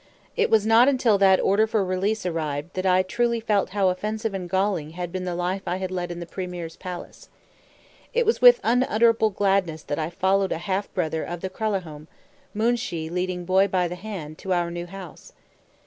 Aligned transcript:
It 0.35 0.49
was 0.49 0.65
not 0.65 0.87
until 0.89 1.19
that 1.19 1.39
"order 1.39 1.67
for 1.67 1.85
release" 1.85 2.25
arrived, 2.25 2.73
that 2.73 2.87
I 2.87 3.03
truly 3.03 3.39
felt 3.39 3.69
how 3.69 3.89
offensive 3.89 4.33
and 4.33 4.49
galling 4.49 4.93
had 4.97 5.11
been 5.11 5.25
the 5.25 5.35
life 5.35 5.61
I 5.67 5.75
had 5.75 5.91
led 5.91 6.09
in 6.09 6.19
the 6.19 6.25
premier's 6.25 6.75
palace. 6.75 7.29
It 8.11 8.25
was 8.25 8.41
with 8.41 8.59
unutterable 8.63 9.29
gladness 9.29 9.83
that 9.83 9.99
I 9.99 10.09
followed 10.09 10.51
a 10.53 10.57
half 10.57 10.91
brother 10.95 11.23
of 11.23 11.41
the 11.41 11.51
Kralahome, 11.51 12.07
Moonshee 12.55 13.11
leading 13.11 13.45
Boy 13.45 13.67
by 13.67 13.87
the 13.87 13.93
hand, 13.93 14.39
to 14.39 14.53
our 14.53 14.71
new 14.71 14.87
house. 14.87 15.33